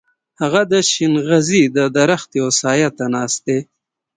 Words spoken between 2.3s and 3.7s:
و سايه ته ناست دی.